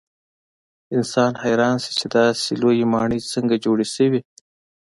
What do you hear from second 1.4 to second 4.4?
حیران شي چې داسې لویې ماڼۍ څنګه جوړې شوې.